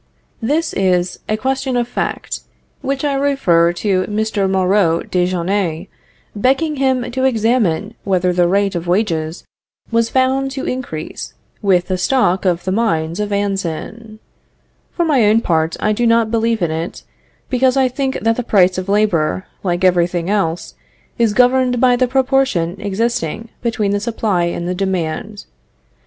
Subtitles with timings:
[0.41, 2.39] This is a question of fact,
[2.81, 4.49] which I refer to Mr.
[4.49, 5.89] Moreau de Jonnès,
[6.35, 9.43] begging him to examine whether the rate of wages
[9.91, 14.17] was found to increase with the stock of the mines of Anzin.
[14.91, 17.03] For my own part I do not believe in it,
[17.51, 20.73] because I think that the price of labor, like every thing else,
[21.19, 25.45] is governed by the proportion existing between the supply and the demand.